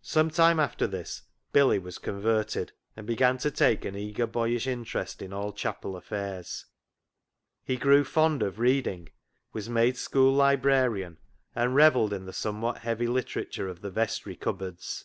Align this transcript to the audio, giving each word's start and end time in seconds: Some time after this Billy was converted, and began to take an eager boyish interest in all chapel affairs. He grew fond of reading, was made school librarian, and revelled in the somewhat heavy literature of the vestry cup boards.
Some 0.00 0.30
time 0.30 0.58
after 0.58 0.86
this 0.86 1.24
Billy 1.52 1.78
was 1.78 1.98
converted, 1.98 2.72
and 2.96 3.06
began 3.06 3.36
to 3.36 3.50
take 3.50 3.84
an 3.84 3.94
eager 3.94 4.26
boyish 4.26 4.66
interest 4.66 5.20
in 5.20 5.30
all 5.30 5.52
chapel 5.52 5.94
affairs. 5.94 6.64
He 7.62 7.76
grew 7.76 8.02
fond 8.02 8.42
of 8.42 8.58
reading, 8.58 9.10
was 9.52 9.68
made 9.68 9.98
school 9.98 10.32
librarian, 10.32 11.18
and 11.54 11.74
revelled 11.74 12.14
in 12.14 12.24
the 12.24 12.32
somewhat 12.32 12.78
heavy 12.78 13.08
literature 13.08 13.68
of 13.68 13.82
the 13.82 13.90
vestry 13.90 14.36
cup 14.36 14.56
boards. 14.56 15.04